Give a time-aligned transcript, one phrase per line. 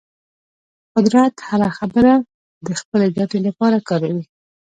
[0.95, 2.13] قدرت هره خبره
[2.65, 4.23] د خپلې ګټې لپاره کاروي.